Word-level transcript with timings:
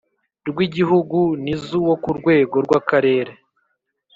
Rw 0.49 0.57
igihugu 0.67 1.19
n 1.43 1.45
iz 1.53 1.65
uwo 1.81 1.93
ku 2.03 2.11
rwego 2.19 2.55
rw 2.65 2.71
akarere 2.79 3.31